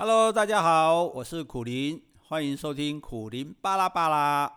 [0.00, 4.48] Hello，大家好，我是苦苓，欢迎收听苦苓巴拉巴拉。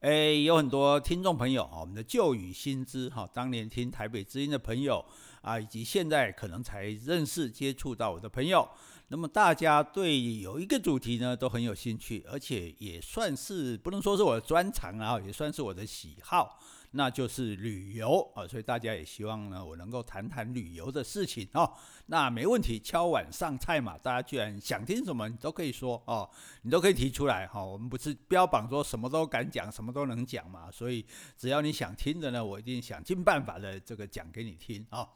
[0.00, 5.04] 哎，有很多听众朋友，我们的旧雨新知哈，当年听台北之音的朋友
[5.42, 8.68] 啊，以及现在可能才认识接触到我的朋友，
[9.06, 16.58] 那么大家对有一个主题呢都很有兴趣，而且也算是不能说是我的专长啊，也算是我的喜好。
[16.92, 21.72] 那就是旅游啊，所以大家也希望呢，我能够谈谈旅游的事情哦。
[22.06, 26.28] 那没问题，敲碗上菜嘛，大家居然想听什么，你都可以说哦，
[26.62, 27.64] 你都可以提出来哈。
[27.64, 31.06] 我们不是标榜说什么都敢讲，什么都能讲嘛，所以
[31.36, 35.08] 只要你想听的呢，我一定想尽办法的这个讲给你听啊。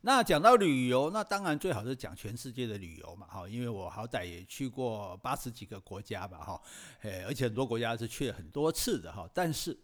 [0.00, 6.62] 那讲到旅游，那当然最好是讲全世界的旅游嘛，哈，因为我好歹也去过八十几个国家吧，哈，
[7.02, 9.78] 诶，而且很多国家是去了很多次的哈，但是。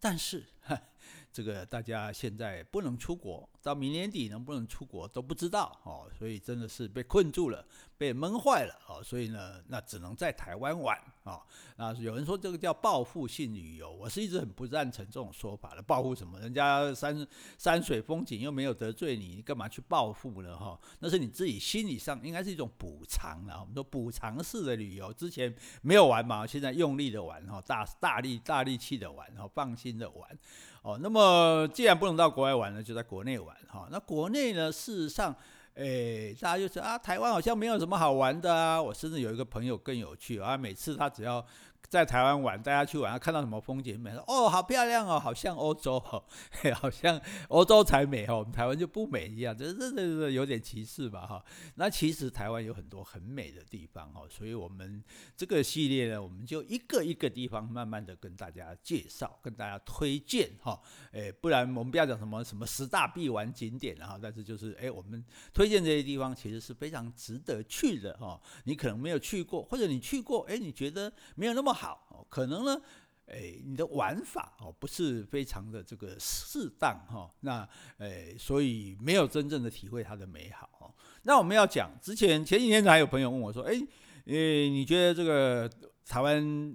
[0.00, 0.44] 但是，
[1.32, 7.62] 这个大家现在不能出国，到明年底能不能出国都不知道哦，所以真的是被困住了，
[7.98, 11.42] 被闷坏了哦，所以呢，那只能在台湾玩啊。
[11.76, 15.82] 那有人说这个叫报复性旅游，我是一直很不赞成这种说法的。
[15.82, 16.40] 报复什么？
[16.40, 20.56] 人家山山水风景又没有得罪你，你干嘛去报复呢？
[20.56, 23.60] 哈，那是你自己心理上应该是一种补偿了。
[23.60, 30.38] 我们说补偿式的旅游，之前没有玩嘛，现在用力的玩哈，大大力大力气的玩，然后放心的玩。
[30.80, 33.88] 哦，那么既然不能到国外玩呢，就在国内玩好。
[33.90, 35.34] 那国内呢，事实上，
[35.74, 38.80] 诶，大家就说啊，台湾好像没有什么好玩的啊。
[38.80, 41.44] 我甚至有一个朋友更有趣啊，每次他只要。
[41.88, 44.10] 在台湾玩，大家去玩，看到什么风景美？
[44.26, 46.22] 哦，好漂亮哦，好像欧洲哦，
[46.76, 51.42] 好像欧洲才美哦，我们台湾就不美一样，这这这这有点歧视吧哈？
[51.76, 55.02] 那其实台湾有很多很美的地方哦，所以我们
[55.34, 60.78] 这个系列呢，我们就一个一个地方慢慢的跟大家介绍，跟大家推荐哈。
[61.12, 68.38] 诶，不然我们不要讲什么什么十大必玩景点啊，但是就是诶，我们推荐这些地方其实是非常值得去的哈。
[68.64, 71.67] 你可能没有去过，或者你去过，诶，你觉得没有那么。
[71.72, 72.80] 好，可能呢，
[73.26, 77.68] 诶，你的玩法哦不是非常的这个适当哈，那
[77.98, 80.94] 诶，所以没有真正的体会它的美好哦。
[81.22, 83.78] 那我们要讲之前前几天还有朋友问我说，诶，
[84.24, 85.70] 诶，你觉得这个
[86.06, 86.74] 台湾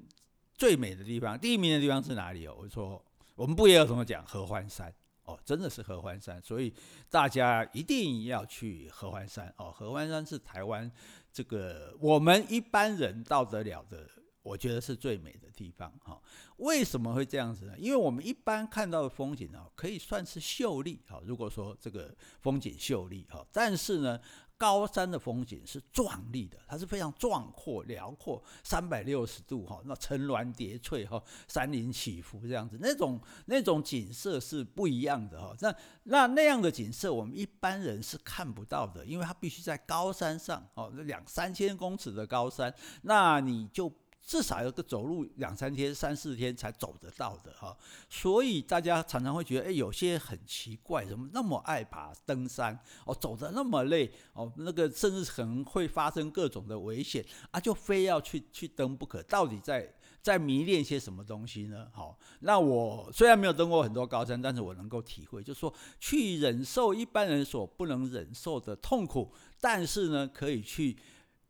[0.53, 2.55] 最美的地方，第一名的地方是哪里哦？
[2.59, 3.03] 我说
[3.35, 4.93] 我们不也有什么讲合欢山
[5.23, 6.71] 哦，真的是合欢山，所以
[7.09, 9.71] 大家一定要去合欢山哦。
[9.71, 10.91] 合欢山是台湾
[11.31, 14.07] 这个我们一般人到得了的。
[14.43, 16.21] 我觉得是最美的地方哈，
[16.57, 17.73] 为什么会这样子呢？
[17.79, 21.21] 因为我们一般看到的风景啊，可以算是秀丽哈。
[21.25, 24.19] 如果说这个风景秀丽哈，但是呢，
[24.57, 35.55] 高山的风景是壮丽的，它是非常壮阔、辽阔，三百六十度哈，那层峦叠翠哈，山林起伏这样子，那种那种景色是不一样的哈。
[35.61, 43.89] 那那那样的景色，我们一般人是看不到的，因为它必须在高山上哦，两三千公尺的高山，那你就。
[44.25, 47.77] 至少有个走路两三天、三四天才走得到的哈，
[48.09, 59.21] 所以大家常常会觉得，哎，有些很奇怪，怎么那么爱爬登山哦，走得那么累哦，那个甚至可能会发生各种的危险啊，就非要去去登不可。
[59.23, 61.89] 到底在在迷恋些什么东西呢？
[61.91, 70.95] 好，那我虽然没有登过很多高山，但是我能够体会，就是说去忍受一般人所不能忍受的痛苦，但是呢，可以去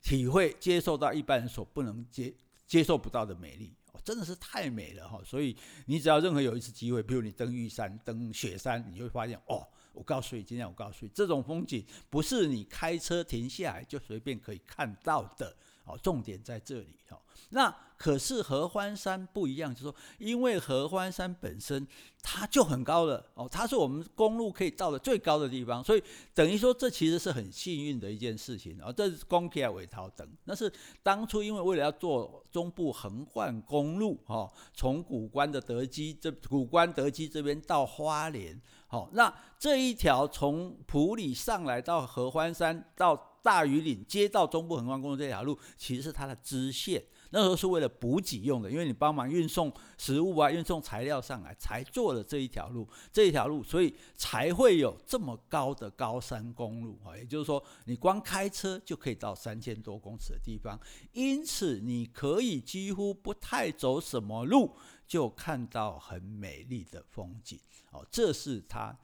[0.01, 2.33] 体会、接受到一般人所不能接。
[2.73, 5.22] 接受不到的美丽，哦，真的是太美了哈！
[5.23, 9.63] 所以你只要任何有一次机会，比如你登玉山、登雪山，你会发现哦，
[9.94, 15.56] 我告诉你，今天我告诉你，这种风景不是你开车停下来就随便可以看到的。
[15.85, 17.22] 哦，重点在这里哈。
[17.50, 17.69] 那
[18.03, 21.87] 可是合欢山不一样，就是说，因为合欢山本身
[22.21, 26.03] 它就很高了哦，它是我们公路可以到的最高的地方，所以
[26.33, 28.91] 等于说这其实是很幸运的一件事情啊。
[28.91, 30.69] 这是公起来委桃等，那是
[31.01, 43.29] 当初因为为了要做中部横贯公路哈，从古关的德基这古关德基这边到花莲，好，那这一条从埔里上来到合欢山到。
[43.43, 47.03] 大禹岭接到中部横贯公路这条路，其实是它的支线。
[47.33, 52.88] 那时候是为了补给用的，因为你帮忙运送食物啊、运送材料上来，才做了这一条路。
[53.12, 57.18] 这一条路，所以才会有这么高的高山公路啊。
[57.18, 60.80] 也就是说，你光开车就可以到三千多公尺的地方，
[61.13, 64.75] 因此你可以几乎不太走什么路，
[65.07, 67.59] 就看到很美丽的风景。
[67.91, 68.95] 哦，这是它。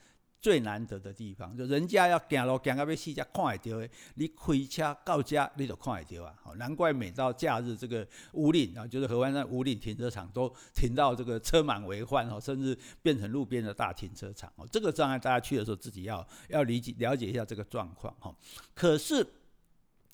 [0.41, 6.33] 最难得的地方，就人家要行路行到要死才看会到的，你开车到家你就看会到啊！
[6.55, 14.65] 难怪每到假日，这个五岭啊，就是合欢山五岭停车场都停到这个车满为患哦，甚至变成路边的大停车场哦。
[14.71, 18.33] 这个障碍大家去的时候自己要要理解了解一下这个状况哈。
[18.73, 19.25] 可是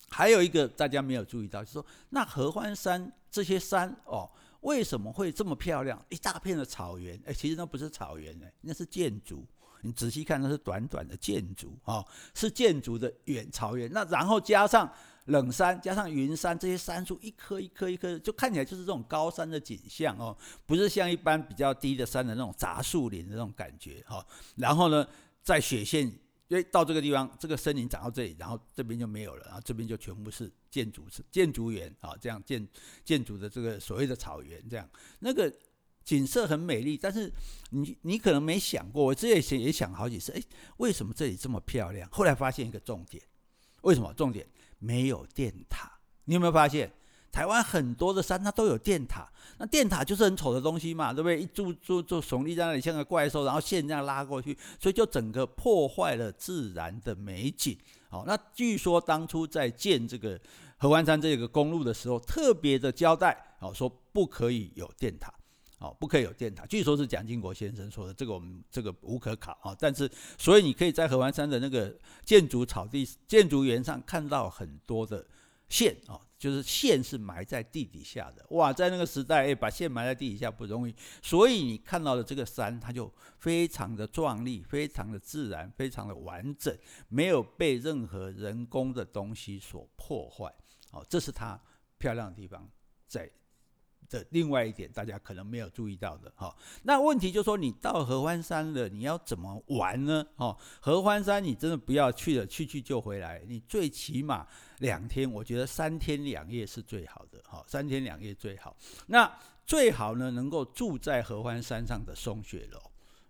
[0.08, 4.28] 还有一个大家没有注意到，就是说那合欢山这些山哦，
[4.60, 6.02] 为什么会这么漂亮？
[6.08, 9.46] 一大片的草原，哎，其实那不是草原哎，那是建筑。
[9.82, 12.04] 你仔细看，那是短短的建筑哦，
[12.34, 13.92] 是建筑的原草原。
[13.92, 14.90] 那然后加上
[15.26, 24.26] 冷山，加上云山，这些山树一棵一棵一棵，就看起来就是这种高山的景象哦，不是像一般比较低的山的那种杂树林的那种感觉哈、哦。
[24.56, 25.06] 然后呢，
[25.42, 26.10] 在雪线，
[26.48, 32.66] 因为到这个地方，这个森林长到这里，然后这边就没有了，然后这边就全部是建筑，是建筑园啊，这样建
[33.04, 34.88] 建筑的这个所谓的草原，这样
[35.20, 35.52] 那个。
[36.06, 37.28] 景色很美丽，但是
[37.70, 40.40] 你你可能没想过，我之前也想好几次，哎，
[40.76, 42.08] 为什么这里这么漂亮？
[42.12, 43.20] 后来发现一个重点，
[43.82, 44.14] 为什么？
[44.14, 44.46] 重点
[44.78, 45.98] 没有电塔。
[46.26, 46.92] 你有没有发现，
[47.36, 49.30] 台湾很多的山它都有电塔？
[49.58, 51.38] 那电塔就是很丑的东西嘛，对不对？
[51.38, 57.76] 一柱柱柱耸立在那里，像个怪兽，然后线这样拉过去，所以就整个破坏了自然的美景。
[58.08, 60.40] 好，那据说当初在建这个
[60.78, 65.30] 合欢山这个公路的时候，特别的交代，好说不可以有电塔。
[65.78, 69.76] 哦，不可以有电塔，据说是蒋经国先生说的，这个我们这个无可考啊。
[69.78, 71.94] 但是，所以你可以在合欢山的那个
[72.24, 75.22] 建筑草地、建筑园上看到很多的
[75.68, 78.44] 线哦，就是线是埋在地底下的。
[78.50, 86.76] 哇，在那个时代，哎，把线埋在地底下不容易，所以你看到的这个山，它就非常的壮丽，非常的自然，非常的完整，
[87.08, 90.52] 没有被任何人工的东西所破坏。
[90.92, 91.60] 哦，这是它
[91.98, 92.70] 漂亮的地方
[93.06, 93.30] 在。
[94.08, 100.26] 的另外一点，大家可能没有注意到的哈，那问题就是说，你到合欢山了，你要怎么玩呢？
[100.36, 104.46] 哦，合欢山你真的不要去了，去去就回来，你最起码
[104.78, 108.76] 两天，我觉得三天两夜是最好的哈，三天两夜最好。
[109.06, 109.30] 那
[109.64, 112.80] 最好呢，能够住在合欢山上的松雪楼。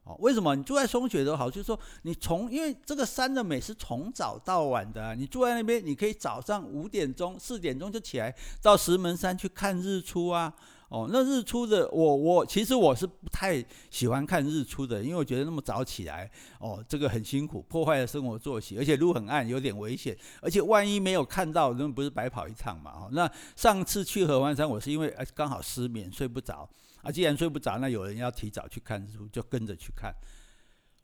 [0.06, 1.50] 哦，为什么你住在松雪的好？
[1.50, 8.32] 就是说，你从因为这个山的美是从早到晚的，你住在那边，你可以早上五点钟、四点钟就起来
[8.62, 10.54] 到石门山去看日出啊。
[10.88, 13.60] 哦，那日出的我我其实我是不太
[13.90, 16.30] 喜欢看日出的，因为我觉得那么早起来，
[16.60, 22.92] 哦，这个很辛苦，破坏了生活作息，而且路很暗，有点危险，而且万一没有看到，那不是白跑一趟嘛？
[22.92, 26.68] 哦，那上次去合欢山，我是因为刚好失眠，睡不着。
[27.06, 30.12] 啊，既然睡不着，那有人要提早去看日出，就跟着去看。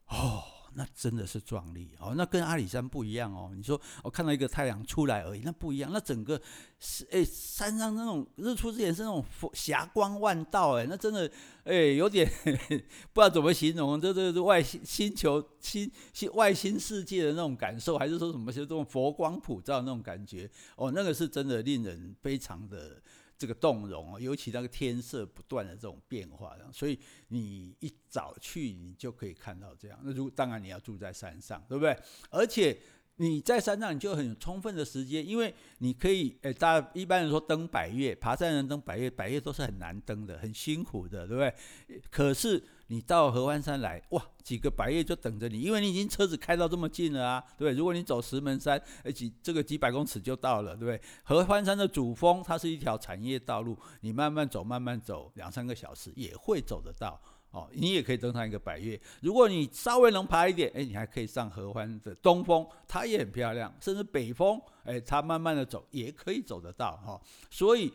[0.09, 0.43] 哦，
[0.75, 3.53] 那真的是壮丽哦，那跟阿里山不一样哦。
[3.55, 5.91] 你说我看到一个太阳出来而已，那不一样。
[5.93, 6.39] 那整个
[6.81, 11.31] 是诶，山上那种日出之前是那种霞光万道，诶，那真的
[11.65, 12.29] 诶，有点
[13.15, 20.51] 不知道怎么形容，这这是外星星球星星外星世界的那种感受，还是说什么就这种佛光普照那种感觉？
[20.77, 23.01] 哦，那个是真的令人非常的。
[23.43, 26.97] 这个动容哦，尤其那个天色不断的这种变化，所以
[27.27, 29.99] 你一早去，你就可以看到这样。
[30.05, 31.99] 那如果当然你要住在山上，对不对？
[32.31, 32.79] 而且
[33.17, 42.01] 你在山上，你就很充分的时间，因为你可以，诶，大家一般人说登百越，爬山人登百越，百越都是很难登的，很辛苦的，对不对？
[42.13, 42.63] 可是。
[42.93, 47.73] 你到合欢山来，哇，几个百岳就等着你，因为你已经车子开到这么近了啊，对不对？
[47.75, 51.01] 如果你走石门山，呃，几这个几百公尺就到了，对不对？
[51.23, 57.19] 合欢山的主峰，它是一条产业道路，你慢慢走，慢慢走，两三个小时也会走得到
[57.53, 57.67] 哦。
[57.73, 67.19] 你也可以登上一个百岳，如果你稍微能爬一点，哎，你还可以上合欢的东峰，它也很漂亮，甚至北峰，哎，它慢慢的走也可以走得到哈、
[67.51, 67.91] 所以，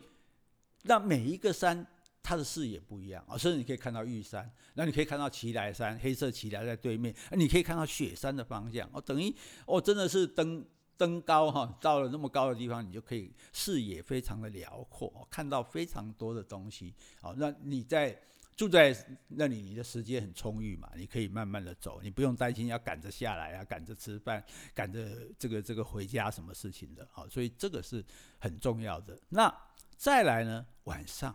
[0.82, 1.86] 那每一个山。
[2.28, 10.62] 它的视野不一样啊，甚至你可以看到玉山，那你可以看到奇莱山，黑色奇莱在对面，你可以看到雪山的方向哦，等于哦，真的是登
[10.98, 16.94] 登高哈，到了那么高的地方，你就可以视野非常的辽阔，看到非常多的东西。
[17.22, 18.20] 好，那你在
[18.54, 18.94] 住在
[19.28, 24.44] 那里，你的时间很充裕嘛，你可以慢慢的走，你不用担心要赶着下来啊，赶着吃饭，
[24.74, 27.08] 赶着这个这个回家什么事情的。
[27.10, 28.04] 好，所以这个是
[28.38, 29.18] 很重要的。
[29.30, 29.50] 那
[29.96, 31.34] 再来呢，晚上。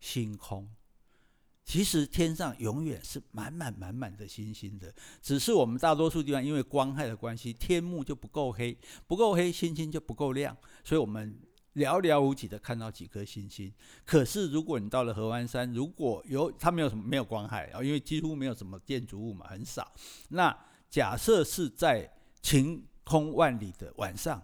[0.00, 0.68] 星空，
[1.62, 8.76] 其实天上永远是满满满满的星星的，只是我们大多数地方因为光害的关系，天幕就不够黑，
[9.06, 11.38] 不够黑，星星就不够亮，所以我们
[11.74, 13.72] 寥寥无几的看到几颗星星。
[14.04, 19.92] 可是如果你到了合欢山，如果有它没有什么没有光害啊，因为几乎没有什么建筑物嘛，很少。
[20.30, 20.56] 那
[20.88, 24.42] 假设是在晴空万里的晚上，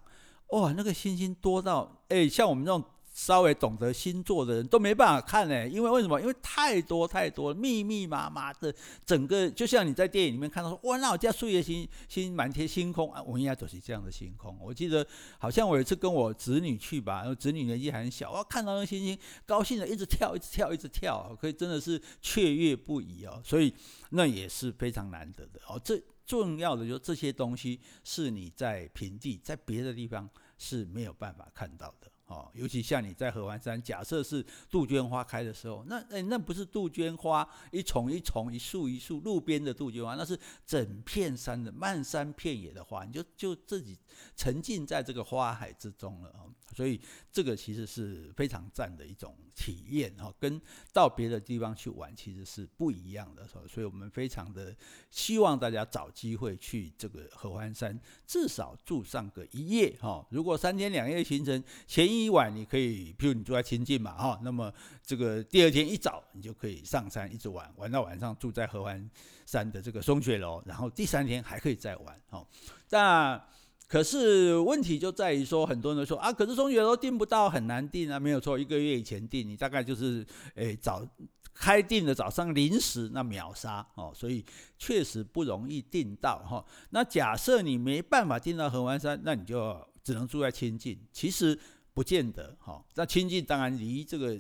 [0.51, 2.85] 哇，那个星星多到哎，像我们这种。
[3.17, 6.21] 稍微懂得星座的人都没办法看呢，因为为什么？
[6.21, 8.73] 因为太多太多，密密麻麻的，
[9.07, 14.59] 整个就像你在电影里面看到说，哇，那我家树叶星星满天星空啊，我应该就是这样的星空。
[14.61, 15.05] 我记得
[15.39, 23.41] 好像我有一次跟我子女去吧，然后子女年纪还很小，哇，看到那星星，高兴的一直跳，一直跳，一直跳，可以真的是雀跃不已哦。
[23.43, 23.73] 所以
[24.11, 25.81] 那也是非常难得的哦。
[25.83, 30.29] 这重要的就是这些东西是你在平地，在别的地方。
[30.59, 32.11] 是没有办法看到的。
[32.27, 43.97] 哦，尤其像你在合欢山，假设是杜鹃花开的时候，那诶，那不是杜鹃花一丛一丛、一树一树路边的杜鹃花，那是整片山的漫山遍野的花，你就就自己
[44.35, 46.53] 沉浸在这个花海之中了哦。
[46.75, 50.61] 所以这个其实是非常赞的一种体验哈，跟
[50.93, 54.77] 到别的地方去玩其实是不一样的哦，所以我们非常的
[55.11, 60.27] 希望大家找机会去这个合欢山，至少住上个一夜哈。
[60.31, 64.73] 如果三天两夜行程，前一一晚你可以，譬如你住在清境嘛哈，那么
[65.05, 69.11] 这个第二天一早你就可以上山一直玩，玩到晚上住在合欢
[69.45, 72.47] 山的这个松雪楼，然后第三天还可以再玩哈。
[72.91, 73.43] 那
[73.89, 78.19] 可是问题就在于说，很多人说啊，可是松雪楼订不到，很难订啊。
[78.19, 81.07] 没有错，一个月以前订，你大概就是诶、早
[81.55, 84.45] 开订的早上临时那秒杀哦，所以
[84.77, 86.65] 确实不容易订到哈。
[86.91, 90.99] 那假设你没办法订到合欢山，那你就只能住在清境。
[91.13, 91.57] 其实
[91.97, 92.85] 不见得哈。
[92.95, 94.39] 那亲近当然离这个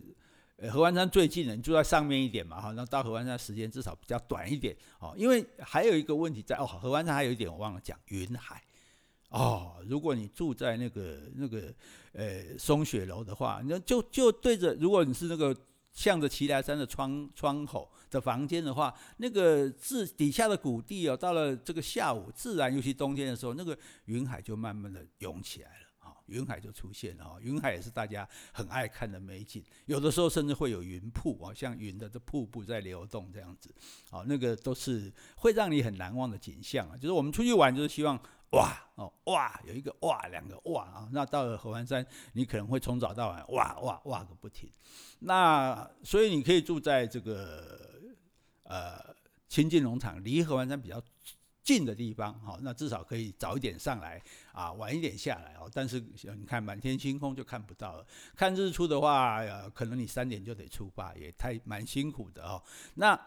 [0.59, 2.71] 呃合欢山最近的，你住在上面一点嘛哈。
[2.73, 5.15] 那到合欢山时间至少比较短一点哦。
[5.17, 8.63] 因为还有一个问题在哦，合欢山还有一点我忘了讲，云海。
[9.31, 11.75] 哦，如果你住在那个那个
[12.13, 15.57] 呃松雪楼的话，那就就对着，如果你是那个
[15.93, 25.86] 向着奇莱山的窗窗口的房间的话，那个自底下的谷地哦，到了这个下午，自然尤其冬天的时候，那个云海就慢慢的涌起来了，
[26.27, 33.75] 云海就出现了，哈、云海也是大家很爱看的美景，有的时候甚至会有云瀑啊、像云的这瀑布在流动这样子，
[34.11, 38.21] 啊、那个都是会让你很难忘的景象啊，就是我们出去玩就是希望。
[38.53, 41.09] 哇哦哇，有一个哇，两个哇啊！
[41.11, 44.71] 那到了合欢山，你可能会从早到晚哇哇哇个不停。
[45.19, 47.77] 那所以你可以住在这个
[48.63, 49.15] 呃
[49.49, 51.03] 清境农场，离合欢山比较
[51.67, 55.69] 近的地方，好，那至少可以早一点上来啊，晚一点下来哦。
[55.75, 58.07] 但是你看满天星空就看不到了。
[58.37, 59.43] 看日出的话，
[59.75, 62.63] 可能你三点就得出发，也太蛮辛苦的哦。
[62.95, 63.21] 那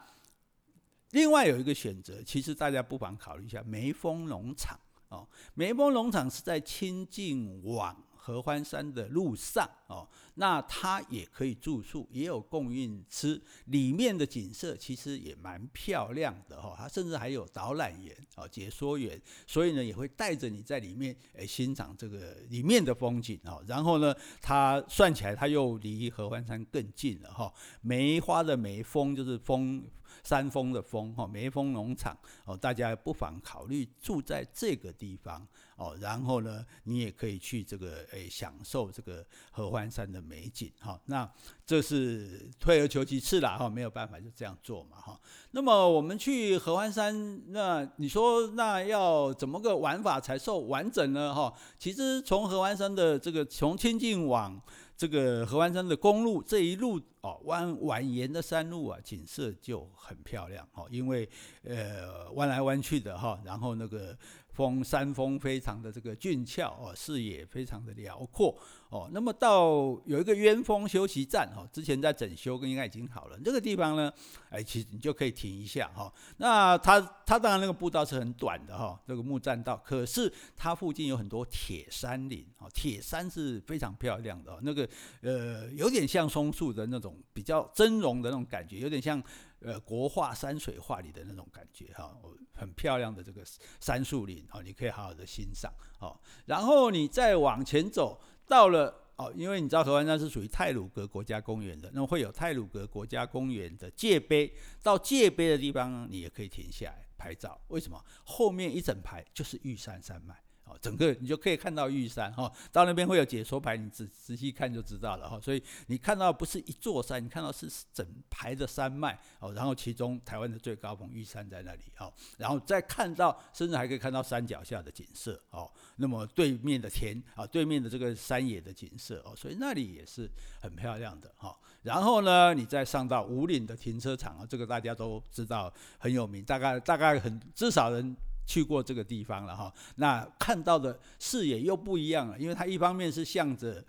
[1.10, 4.80] 另外有一个选择，其实大家不妨考虑一下梅峰农场。
[5.10, 29.82] 哦，梅峰农场是在清境往合欢山的路上哦，那它也可以住宿，也有供应吃，里面的景色其实也蛮漂亮的哈，它甚至还有导览员哦，解说员，所以呢也会带着你在里面诶欣赏这个里面的风景哦，然后呢，它算起来它又离合欢山更近了哈，梅花的梅峰就是峰。
[30.22, 41.00] 山峰的峰哈，梅峰农场哦，大家不妨考虑住在这个地方哦，然后呢，你也可以去这个诶、享受这个合欢山的美景哈。
[41.06, 41.30] 那
[41.64, 45.20] 这是退而求其次啦哈，没有办法就这样做嘛哈。
[45.52, 51.52] 那么我们去合欢山，那你说那要怎么个玩法才算完整呢哈？
[51.78, 54.60] 其实从合欢山的这个从清境往
[54.96, 61.28] 这个合欢山的公路这一路哦，蜿蜿蜒的山路啊，景色就很漂亮哦，因为
[61.64, 64.16] 呃弯来弯去的哈，然后那个。
[64.52, 68.54] 峰山峰非常的这个俊俏哦，视野非常的辽阔
[68.90, 69.08] 哦。
[69.12, 73.38] 那么到有一个鸢峰休息站哦，之前在整修，应该已经好了。
[73.42, 74.12] 这个地方呢，
[74.50, 76.12] 哎，其实你就可以停一下哈。
[76.38, 79.80] 那它它当然那个步道是很短的哈，这个木栈道。
[79.86, 84.58] 可是它附近有很多铁杉林哦，铁杉是非常漂亮的。
[84.62, 84.86] 那个
[85.22, 89.22] 呃，有点像松树的那种比较峥嵘的那种感觉，有点像。
[89.62, 92.16] 呃，国画山水画里的那种感觉哈，
[92.54, 93.42] 很漂亮的这个
[93.78, 96.18] 杉树林哦，你可以好好的欣赏哦。
[96.46, 104.50] 然后你再往前走，到了哦，因为你知道合欢山是属于泰鲁阁国家公园的，那么会有泰鲁阁国家公园的界碑，
[104.82, 107.60] 到界碑的地方你也可以停下来拍照。
[107.68, 108.02] 为什么？
[108.24, 110.42] 后面一整排就是玉山山脉。
[110.80, 115.40] 整个你就可以看到玉山哈，到那边会有解说牌，你仔仔细看就知道了哈。
[115.40, 125.70] 所以你看到不是一座山，你看到是整排的山脉哦，然后其中台湾的最高峰玉山在那里哦，然后再看到，甚至还可以看到山脚下的景色哦。
[125.96, 131.56] 那么对面的田啊，对面的这个山野的景色哦，所以那里也是很漂亮的哈。
[131.82, 138.16] 然后呢，你再上到五岭的停车场啊，这个大家都知道很有名，大概大概很至少人。
[138.50, 143.84] 去过这个地方了哈，那看到的视野又不一样了，因为它一方面是向着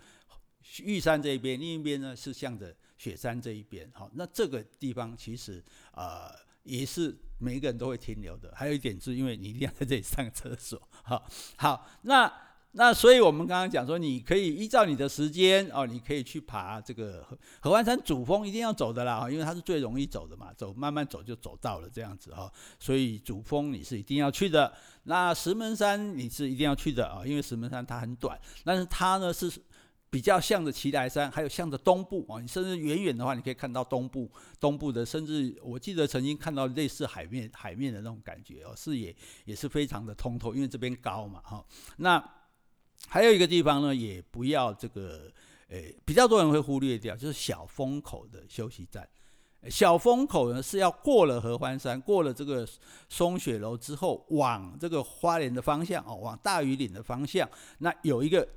[0.84, 3.90] 玉山这一边，另一边呢是向着雪山这一边。
[3.92, 5.60] 好，那这个地方其实
[5.94, 6.30] 呃
[6.62, 8.52] 也是每一个人都会停留的。
[8.54, 10.80] 还有一点是因为你一定要在这里上厕所。
[11.02, 12.32] 好，好，那
[12.72, 22.50] 那所以我们刚刚讲说，你可以依照你的时间哦，你可以去爬这个合合欢山主峰，一定要走的啦，因为它是最容易走的嘛，走慢慢走就走到了这样子哈。
[22.78, 24.72] 所以主峰你是一定要去的。
[25.04, 29.52] 那石门山你是一定要去的啊，因为石门山它很短，但是它呢是。
[30.12, 41.64] 比较向着奇莱山，还有向着东部啊，你甚至远远的话，你可以看到东部东部的，甚至我记得曾经看到类似海面海面的那种感觉哦，视野也是非常的通透，因为这边高嘛哈。
[41.96, 42.22] 那
[43.08, 45.30] 还有一个地方呢，也不要这个
[45.68, 49.08] 诶，比较多人会忽略掉，就是小风口的休息站。
[49.70, 52.66] 小风口呢是要过了合欢山，过了这个
[53.08, 58.48] 松雪楼之后，往这个花莲的方向哦，往大庾岭的方向，那有一个。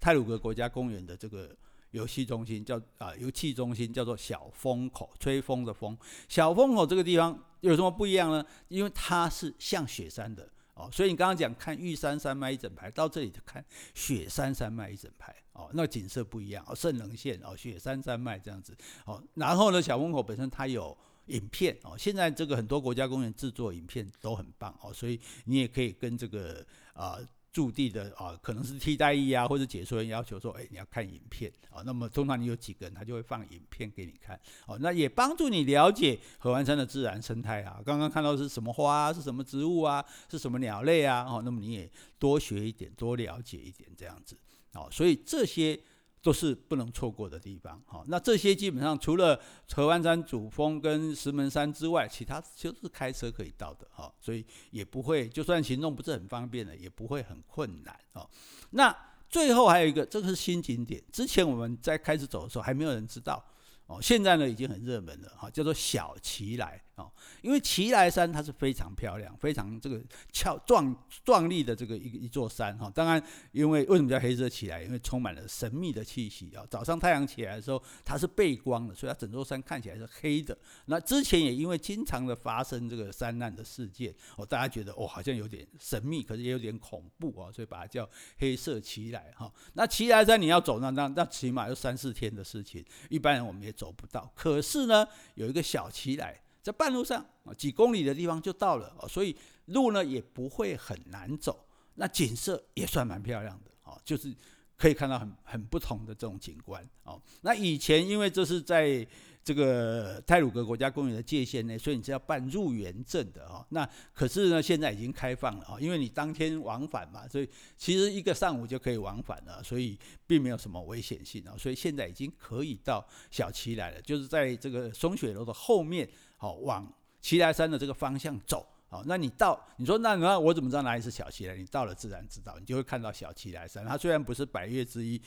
[0.00, 1.56] 太鲁阁国家公园的这个
[1.92, 5.96] 游戏中心叫啊游戏中心叫做小风口，吹风的风。
[6.28, 8.44] 小风口这个地方有什么不一样呢？
[8.68, 13.64] 因为它是像雪山的哦，所以你刚刚讲看玉山山脉一整排，到这里看
[13.94, 18.76] 雪山山脉一整排哦，那景色不一样哦，圣棱线哦，雪山山脉这样子
[19.06, 19.22] 哦。
[19.34, 27.18] 然后呢，小风口本身它有影片哦，现在这个很多国家公园制作影片都很棒哦，所以你也可以跟这个啊。
[27.54, 31.82] 驻地的啊，可能是替代役啊，或者解说员要求说，哎，你要看影片啊。
[31.86, 34.38] 那么通常你有几个人，他就会放影片给你看。
[34.66, 37.80] 哦，那也帮助你了解合欢山的自然生态啊。
[37.86, 41.24] 刚刚看到是什么花，是什么植物啊，是什么鸟类啊。
[41.30, 44.36] 哦，那么你也多学一点，多了解一点这样子。
[44.72, 45.80] 哦，所以这些。
[46.24, 49.38] 都是不能错过的地方，好，那这些基本上除了
[49.74, 58.26] 合欢山主峰跟石门山之外，其他就是开车可以到的，哈，所以也不会，就算行动不是很方便的，也不会很困难，哦。
[58.70, 58.96] 那
[59.28, 63.44] 最后还有一个，这个是新景点，之前我们在开始走的时候还没有人知道。
[63.86, 67.10] 哦，现在呢已经很热门了哈，叫做小奇莱哦，
[67.42, 72.90] 因为奇莱山它是非常漂亮、非常这个俏壮壮丽的这个一一座山哈。
[72.94, 73.22] 当然，
[73.52, 74.82] 因为为什么叫黑色奇莱？
[74.82, 76.64] 因为充满了神秘的气息啊。
[76.70, 80.56] 早上太阳起来的时候，它是背光的，所以它整座山看起来是黑的。
[80.86, 88.08] 那之前也因为经常的发生这个山难的事件哦，大家觉得哦好像有点神秘，可是也有点恐怖啊，所以把它叫
[88.38, 89.52] 黑色奇莱哈。
[89.74, 93.74] 那奇莱山你要走那那那起码要三四天的事情，一般人我们也。
[93.74, 95.04] 走不到，可是呢，
[95.34, 104.34] 有一个小奇莱，在半路上啊，几公里的地方就到了，所以路呢也不会很难走，那景色也算蛮漂亮的哦，就是
[104.78, 107.20] 可以看到很很不同的这种景观哦。
[107.42, 109.06] 那以前因为这是在。
[109.46, 113.62] 这个泰鲁阁国家公园的界限内，所以你是要办入园证的哦。
[113.68, 117.46] 那可是呢，现在已经开放了啊，因为你当天往返嘛，所以
[117.76, 121.54] 其实一个上午就可以往返了，所以并没有什么危险性啊。
[121.58, 126.08] 所以现在已经可以到小奇莱了，就是在这个松雪楼的后面，
[126.44, 126.86] 哦往
[127.20, 128.66] 奇莱山的这个方向走。
[128.90, 131.56] 哦，那你到你说那那我怎么知道哪里是小奇莱？
[131.56, 133.84] 你到了自然知道，你就会看到小奇莱山。
[133.84, 135.20] 它虽然不是百岳之一，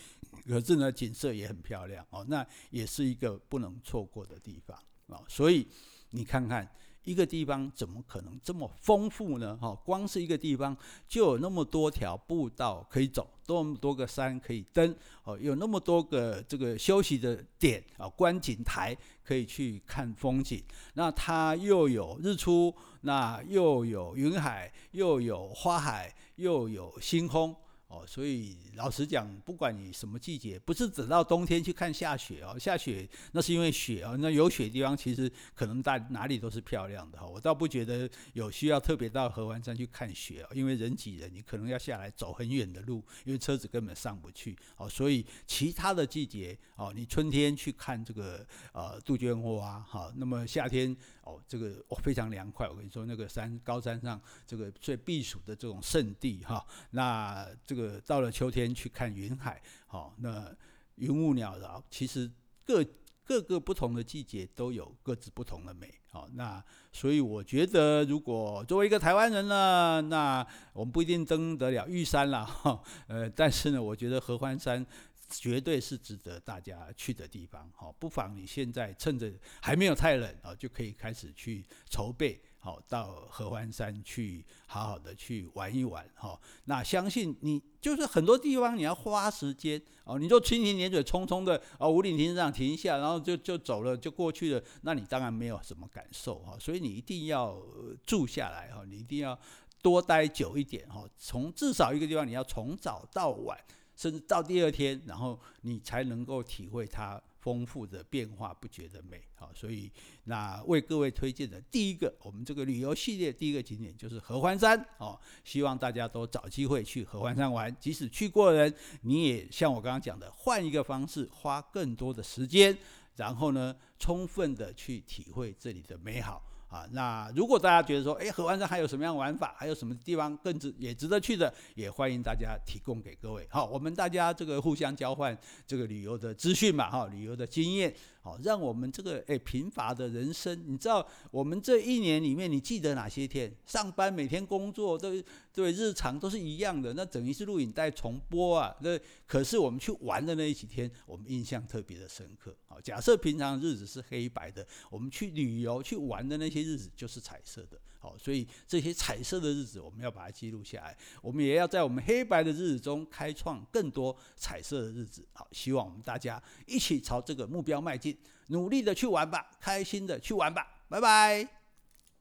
[0.47, 2.25] 可是呢景色也很漂亮哦。
[2.29, 4.77] 那也是一个不能错过的地方
[5.07, 5.21] 哦。
[5.27, 5.67] 所以
[6.11, 6.69] 你看看。
[7.07, 9.57] 一个地方怎么可能这么丰富呢？
[9.61, 10.75] 哈，光是一个地方
[11.07, 14.93] 就有那么多条步道可以走，多么多个山可以登，
[15.23, 18.93] 哦，有那么多个这个休息的点啊，观景台
[19.23, 20.61] 可以去看风景。
[20.95, 27.55] 那它又有日出，那又有云海，又有花海，又有星空。
[27.87, 37.25] 哦，所以老实讲，不管你什么季节，不是等到冬天去看下雪哦，下雪那是因为雪哦，那有雪的地方其实可能大哪里都是漂亮的哈。
[37.25, 44.89] 我倒不觉得有需要特别到合欢山去看雪哦，因为人挤人，你可能要下来走很远的路，因为车子根本上不去哦。
[44.89, 50.93] 所以其他的季节哦，你春天去看这个呃杜鹃花哈，那么夏天
[51.27, 58.01] 哦这个哦非常凉快，我跟你说那个山高山上这个最避暑的这种圣地哈，那这个。
[58.07, 60.55] 到了秋天去看云海，好，那
[60.95, 62.31] 云雾缭绕，其实
[62.63, 62.85] 各
[63.25, 66.63] 各个不同的季节都有各自不同的美，好，那
[66.93, 74.85] 所以我觉得，如果作为一个台湾人呢，那我们不一定登得了玉山了，哈，呃，但是呢，我觉得合欢山
[75.29, 82.41] 绝对是值得大家去的地方，好，不妨你现在趁着还没有太冷啊，就可以开始去筹备。
[82.59, 86.37] 好，到合欢山去好好的去玩一玩哈。
[86.65, 90.19] 那相信你就是很多地方你要花时间哦。
[90.19, 94.61] 你就蜻蜓点水，匆匆的哦，五岭停车场停下，然后就就走了，就过去了。
[94.81, 96.57] 那你当然没有什么感受哈。
[96.59, 97.57] 所以你一定要
[98.05, 99.39] 住下来哈，你一定要
[99.81, 101.07] 多待久一点哈。
[101.15, 103.57] 从至少一个地方，你要从早到晚，
[103.97, 109.19] 甚至到第二天，然后你才能够体会它丰富的变化不绝的美。
[109.35, 109.91] 好，所以
[110.25, 114.79] 那为各位推荐的第一个，我们这个旅游系列第一个景点就是合欢山。
[114.99, 117.75] 哦，希望大家都找机会去合欢山玩。
[117.79, 122.77] 即使去过的人，你也像我刚刚讲的，换一个方式，花更多的时间，
[123.15, 126.43] 然后呢，充分的去体会这里的美好。
[126.67, 133.47] 啊，那如果大家觉得说，哎，合欢山还有什么样玩法，还有什么地方更值也值得去的，也欢迎大家提供给各位。
[133.49, 137.93] 好，我们大家这个互相交换这个旅游的资讯嘛，哈，旅游的经验。
[138.27, 143.49] 哦，让我们这个诶贫乏的人生，你知道我们这一年里面，你记得哪些天？
[143.65, 145.13] 上班每天工作都
[145.53, 148.75] 对日常都是一样的，那等于是录影带重播啊。
[148.81, 152.53] 那可是我们去玩的那几天，我们印象特别的深刻。
[152.67, 157.79] 哦，假设平常日子是黑白的，我们去旅游去玩的那些日子就是彩色的。
[158.07, 160.97] 哦，所以这些彩色的日子，我们要把它记录下来。
[161.21, 165.25] 我们也要在我们黑白的日子中开创更多彩色的日子。
[165.33, 168.17] 好，希望我们大家一起朝这个目标迈进，
[168.47, 171.56] 努力的去玩吧，开心的去玩吧，拜拜。